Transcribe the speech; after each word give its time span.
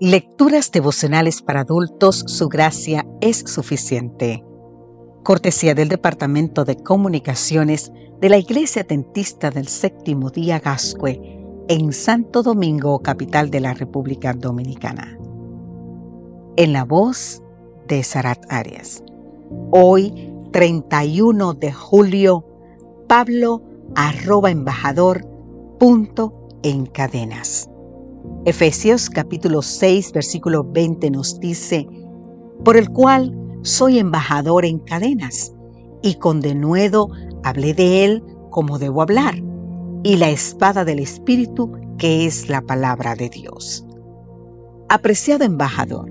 Lecturas 0.00 0.70
devocionales 0.70 1.42
para 1.42 1.62
adultos, 1.62 2.22
su 2.28 2.48
gracia 2.48 3.04
es 3.20 3.38
suficiente. 3.38 4.44
Cortesía 5.24 5.74
del 5.74 5.88
Departamento 5.88 6.64
de 6.64 6.76
Comunicaciones 6.76 7.90
de 8.20 8.28
la 8.28 8.38
Iglesia 8.38 8.84
Dentista 8.84 9.50
del 9.50 9.66
Séptimo 9.66 10.30
Día 10.30 10.60
Gascue 10.60 11.20
en 11.66 11.92
Santo 11.92 12.44
Domingo, 12.44 13.00
capital 13.00 13.50
de 13.50 13.58
la 13.58 13.74
República 13.74 14.34
Dominicana. 14.34 15.18
En 16.56 16.72
la 16.72 16.84
voz 16.84 17.42
de 17.88 18.04
Sarat 18.04 18.44
Arias. 18.50 19.02
Hoy, 19.72 20.32
31 20.52 21.54
de 21.54 21.72
julio, 21.72 22.46
Pablo 23.08 23.64
arroba 23.96 24.52
embajador 24.52 25.26
punto 25.80 26.46
en 26.62 26.86
cadenas. 26.86 27.68
Efesios 28.44 29.10
capítulo 29.10 29.62
6 29.62 30.12
versículo 30.12 30.64
20 30.64 31.10
nos 31.10 31.40
dice, 31.40 31.86
por 32.64 32.76
el 32.76 32.88
cual 32.88 33.36
soy 33.62 33.98
embajador 33.98 34.64
en 34.64 34.78
cadenas, 34.78 35.52
y 36.02 36.14
con 36.14 36.40
denuedo 36.40 37.08
hablé 37.42 37.74
de 37.74 38.04
él 38.04 38.24
como 38.50 38.78
debo 38.78 39.02
hablar, 39.02 39.34
y 40.04 40.16
la 40.16 40.30
espada 40.30 40.84
del 40.84 41.00
Espíritu 41.00 41.72
que 41.98 42.26
es 42.26 42.48
la 42.48 42.62
palabra 42.62 43.16
de 43.16 43.28
Dios. 43.28 43.84
Apreciado 44.88 45.44
embajador, 45.44 46.10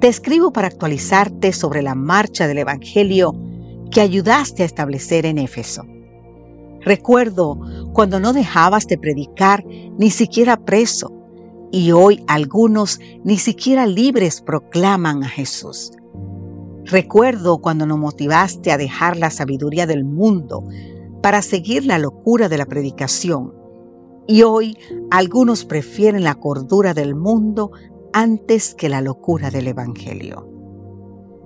te 0.00 0.08
escribo 0.08 0.52
para 0.52 0.66
actualizarte 0.66 1.52
sobre 1.52 1.82
la 1.82 1.94
marcha 1.94 2.48
del 2.48 2.58
Evangelio 2.58 3.34
que 3.90 4.00
ayudaste 4.00 4.64
a 4.64 4.66
establecer 4.66 5.24
en 5.24 5.38
Éfeso. 5.38 5.84
Recuerdo 6.80 7.58
cuando 7.92 8.20
no 8.20 8.32
dejabas 8.32 8.86
de 8.86 8.98
predicar 8.98 9.64
ni 9.66 10.10
siquiera 10.10 10.56
preso, 10.56 11.17
y 11.70 11.92
hoy 11.92 12.24
algunos 12.26 13.00
ni 13.24 13.36
siquiera 13.36 13.86
libres 13.86 14.40
proclaman 14.40 15.24
a 15.24 15.28
Jesús. 15.28 15.92
Recuerdo 16.84 17.58
cuando 17.58 17.84
nos 17.84 17.98
motivaste 17.98 18.72
a 18.72 18.78
dejar 18.78 19.16
la 19.16 19.30
sabiduría 19.30 19.86
del 19.86 20.04
mundo 20.04 20.64
para 21.22 21.42
seguir 21.42 21.84
la 21.84 21.98
locura 21.98 22.48
de 22.48 22.56
la 22.56 22.66
predicación. 22.66 23.52
Y 24.26 24.42
hoy 24.42 24.78
algunos 25.10 25.64
prefieren 25.64 26.24
la 26.24 26.34
cordura 26.34 26.94
del 26.94 27.14
mundo 27.14 27.72
antes 28.12 28.74
que 28.74 28.88
la 28.88 29.00
locura 29.00 29.50
del 29.50 29.68
Evangelio. 29.68 30.48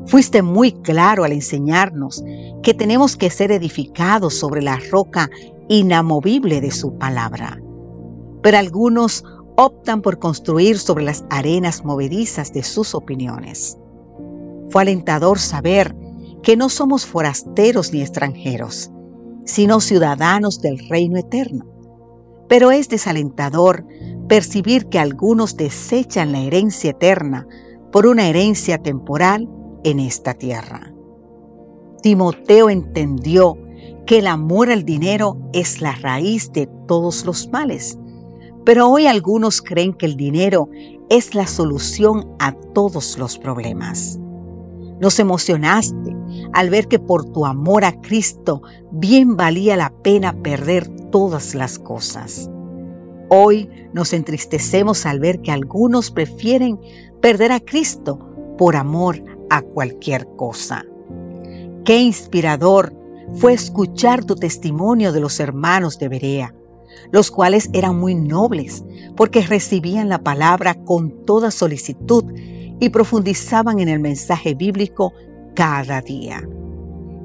Fuiste 0.07 0.43
muy 0.43 0.73
claro 0.73 1.25
al 1.25 1.33
enseñarnos 1.33 2.25
que 2.63 2.75
tenemos 2.75 3.17
que 3.17 3.31
ser 3.31 3.53
edificados 3.53 4.35
sobre 4.35 4.63
la 4.63 4.79
roca 4.91 5.31
inamovible 5.69 6.61
de 6.61 6.71
su 6.71 6.99
palabra. 6.99 7.61
Pero 8.43 8.59
algunos 8.59 9.25
optan 9.57 10.03
por 10.03 10.19
construir 10.19 10.79
sobre 10.79 11.05
las 11.05 11.25
arenas 11.31 11.85
movedizas 11.85 12.53
de 12.53 12.63
sus 12.63 12.95
opiniones. 12.95 13.79
Fue 14.71 14.83
alentador 14.83 15.39
saber 15.39 15.95
que 16.43 16.57
no 16.57 16.69
somos 16.69 17.07
forasteros 17.07 17.93
ni 17.93 18.01
extranjeros, 18.01 18.91
sino 19.45 19.81
ciudadanos 19.81 20.61
del 20.61 20.79
reino 20.89 21.19
eterno. 21.19 21.67
Pero 22.49 22.71
es 22.71 22.89
desalentador 22.89 23.85
percibir 24.29 24.87
que 24.87 24.99
algunos 24.99 25.57
desechan 25.57 26.33
la 26.33 26.41
herencia 26.41 26.91
eterna 26.91 27.47
por 27.91 28.07
una 28.07 28.29
herencia 28.29 28.79
temporal 28.79 29.49
en 29.85 30.01
esta 30.01 30.35
tierra. 30.35 30.93
Timoteo 32.03 32.71
entendió 32.71 33.57
que 34.07 34.19
el 34.19 34.27
amor 34.27 34.71
al 34.71 34.85
dinero 34.85 35.39
es 35.53 35.81
la 35.81 35.93
raíz 35.93 36.51
de 36.53 36.69
todos 36.89 37.25
los 37.25 37.49
males 37.51 37.99
pero 38.65 38.89
hoy 38.89 39.07
algunos 39.07 39.61
creen 39.61 39.93
que 39.93 40.07
el 40.07 40.17
dinero 40.17 40.69
es 41.09 41.35
la 41.35 41.47
solución 41.47 42.29
a 42.39 42.53
todos 42.53 43.19
los 43.19 43.39
problemas. 43.39 44.19
Nos 45.01 45.19
emocionaste 45.19 46.17
al 46.53 46.71
ver 46.71 46.87
que 46.87 46.99
por 46.99 47.25
tu 47.25 47.45
amor 47.45 47.85
a 47.85 48.01
Cristo 48.01 48.63
bien 48.93 49.37
valía 49.37 49.77
la 49.77 49.91
pena 50.03 50.33
perder 50.43 50.89
todas 51.11 51.55
las 51.55 51.79
cosas. 51.79 52.49
Hoy 53.29 53.69
nos 53.93 54.13
entristecemos 54.13 55.07
al 55.07 55.19
ver 55.19 55.41
que 55.41 55.51
algunos 55.51 56.11
prefieren 56.11 56.79
perder 57.21 57.51
a 57.51 57.61
Cristo 57.61 58.19
por 58.59 58.77
amor 58.77 59.25
a 59.51 59.63
cualquier 59.63 60.29
cosa. 60.37 60.85
Qué 61.85 61.99
inspirador 61.99 62.95
fue 63.35 63.55
escuchar 63.55 64.25
tu 64.25 64.37
testimonio 64.37 65.13
de 65.13 65.21
los 65.21 65.41
hermanos 65.41 65.99
de 65.99 66.09
Berea 66.09 66.55
los 67.11 67.31
cuales 67.31 67.69
eran 67.73 67.99
muy 67.99 68.15
nobles, 68.15 68.85
porque 69.17 69.43
recibían 69.43 70.09
la 70.09 70.23
palabra 70.23 70.75
con 70.75 71.25
toda 71.25 71.51
solicitud 71.51 72.25
y 72.81 72.89
profundizaban 72.89 73.79
en 73.81 73.89
el 73.89 74.01
mensaje 74.01 74.55
bíblico 74.55 75.13
cada 75.55 76.01
día. 76.01 76.43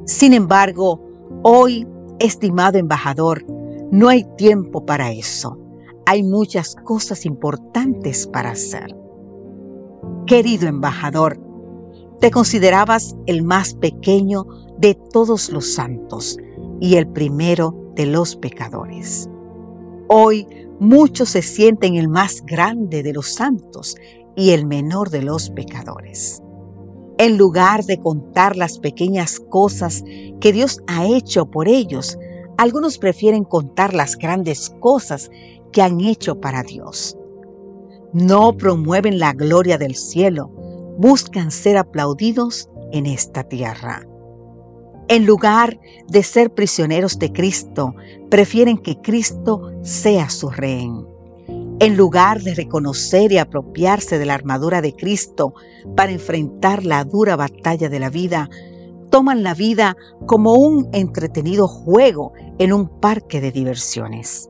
Sin 0.06 0.34
embargo, 0.34 1.02
hoy, 1.44 1.88
estimado 2.20 2.78
embajador, 2.78 3.46
no 3.92 4.10
hay 4.10 4.26
tiempo 4.38 4.86
para 4.86 5.12
eso. 5.12 5.58
Hay 6.06 6.24
muchas 6.24 6.76
cosas 6.76 7.26
importantes 7.26 8.28
para 8.28 8.52
hacer. 8.52 8.96
Querido 10.26 10.68
embajador, 10.68 11.40
te 12.20 12.32
considerabas 12.32 13.16
el 13.26 13.44
más 13.44 13.74
pequeño 13.74 14.46
de 14.78 14.96
todos 15.12 15.50
los 15.50 15.74
santos 15.74 16.38
y 16.80 16.96
el 16.96 17.08
primero 17.08 17.92
de 17.96 18.06
los 18.06 18.36
pecadores. 18.36 19.30
Hoy 20.10 20.48
muchos 20.80 21.30
se 21.30 21.42
sienten 21.42 21.96
el 21.96 22.08
más 22.08 22.42
grande 22.46 23.04
de 23.04 23.14
los 23.14 23.34
santos 23.34 23.96
y 24.36 24.52
el 24.52 24.66
menor 24.66 25.10
de 25.10 25.22
los 25.22 25.50
pecadores. 25.50 26.42
En 27.18 27.38
lugar 27.38 27.84
de 27.84 28.00
contar 28.00 28.56
las 28.56 28.80
pequeñas 28.80 29.40
cosas 29.50 30.04
que 30.40 30.54
Dios 30.54 30.82
ha 30.88 31.06
hecho 31.08 31.48
por 31.48 31.68
ellos, 31.68 32.18
algunos 32.58 32.98
prefieren 33.00 33.44
contar 33.44 33.94
las 33.94 34.16
grandes 34.18 34.70
cosas 34.80 35.30
que 35.72 35.82
han 35.82 36.00
hecho 36.00 36.40
para 36.40 36.64
Dios. 36.64 37.18
No 38.14 38.56
promueven 38.56 39.20
la 39.20 39.34
gloria 39.34 39.78
del 39.78 39.96
cielo, 39.96 40.50
buscan 40.98 41.52
ser 41.52 41.78
aplaudidos 41.78 42.70
en 42.92 43.08
esta 43.08 43.44
tierra. 43.44 44.08
En 45.10 45.26
lugar 45.26 45.80
de 46.10 46.22
ser 46.22 46.54
prisioneros 46.54 47.18
de 47.18 47.32
Cristo, 47.32 47.96
prefieren 48.30 48.78
que 48.78 49.00
Cristo 49.00 49.72
sea 49.82 50.30
su 50.30 50.50
rehén. 50.50 51.08
En 51.80 51.96
lugar 51.96 52.42
de 52.42 52.54
reconocer 52.54 53.32
y 53.32 53.38
apropiarse 53.38 54.20
de 54.20 54.26
la 54.26 54.34
armadura 54.34 54.82
de 54.82 54.94
Cristo 54.94 55.54
para 55.96 56.12
enfrentar 56.12 56.84
la 56.84 57.06
dura 57.06 57.38
batalla 57.38 57.88
de 57.88 58.00
la 58.02 58.10
vida, 58.10 58.50
toman 59.10 59.44
la 59.44 59.54
vida 59.54 59.96
como 60.26 60.56
un 60.56 60.90
entretenido 60.92 61.70
juego 61.70 62.34
en 62.60 62.74
un 62.74 63.00
parque 63.00 63.40
de 63.40 63.54
diversiones. 63.54 64.50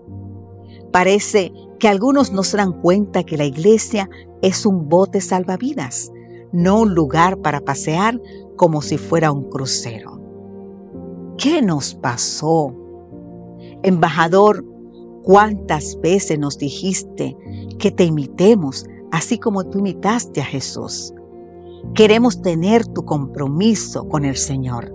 Parece 0.91 1.51
que 1.79 1.87
algunos 1.87 2.31
no 2.31 2.41
se 2.41 2.57
dan 2.57 2.81
cuenta 2.81 3.23
que 3.23 3.37
la 3.37 3.45
iglesia 3.45 4.09
es 4.41 4.65
un 4.65 4.89
bote 4.89 5.21
salvavidas, 5.21 6.11
no 6.51 6.81
un 6.81 6.95
lugar 6.95 7.37
para 7.41 7.61
pasear 7.61 8.19
como 8.55 8.81
si 8.81 8.97
fuera 8.97 9.31
un 9.31 9.49
crucero. 9.51 10.26
¿Qué 11.37 11.61
nos 11.61 11.93
pasó? 11.93 12.73
Embajador, 13.83 14.65
¿cuántas 15.23 15.99
veces 16.01 16.39
nos 16.39 16.57
dijiste 16.57 17.37
que 17.77 17.91
te 17.91 18.05
imitemos 18.05 18.85
así 19.11 19.37
como 19.37 19.63
tú 19.63 19.79
imitaste 19.79 20.41
a 20.41 20.45
Jesús? 20.45 21.13
Queremos 21.93 22.41
tener 22.41 22.87
tu 22.87 23.05
compromiso 23.05 24.07
con 24.09 24.25
el 24.25 24.35
Señor, 24.35 24.91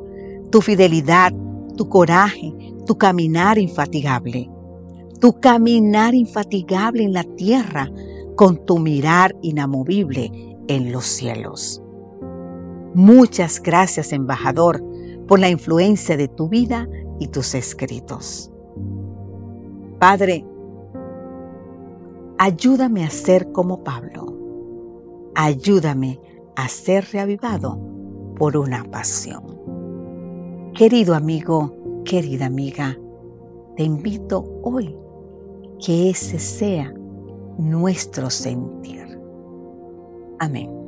tu 0.51 0.61
fidelidad, 0.61 1.33
tu 1.77 1.89
coraje, 1.89 2.53
tu 2.87 2.99
caminar 2.99 3.57
infatigable, 3.59 4.51
tu 5.21 5.39
caminar 5.39 6.13
infatigable 6.13 7.05
en 7.05 7.13
la 7.13 7.23
tierra 7.23 7.89
con 8.35 8.67
tu 8.67 8.79
mirar 8.79 9.37
inamovible 9.43 10.57
en 10.67 10.91
los 10.91 11.05
cielos. 11.05 11.81
Muchas 12.95 13.63
gracias, 13.63 14.13
embajador, 14.13 14.85
por 15.27 15.39
la 15.41 15.49
influencia 15.49 16.17
de 16.17 16.29
tu 16.29 16.49
vida 16.49 16.89
y 17.19 17.29
tus 17.29 17.55
escritos. 17.55 18.51
Padre, 19.99 20.45
ayúdame 22.39 23.05
a 23.05 23.11
ser 23.11 23.53
como 23.53 23.85
Pablo. 23.85 24.27
Ayúdame 25.35 26.21
a 26.57 26.69
ser 26.69 27.07
reavivado 27.13 27.79
por 28.37 28.57
una 28.57 28.85
pasión. 28.85 29.45
Querido 30.75 31.15
amigo, 31.15 31.75
querida 32.05 32.47
amiga, 32.47 32.99
te 33.77 33.85
invito 33.85 34.45
hoy 34.63 34.97
que 35.85 36.11
ese 36.11 36.39
sea 36.39 36.93
nuestro 37.59 38.31
sentir. 38.31 39.21
Amén. 40.39 40.82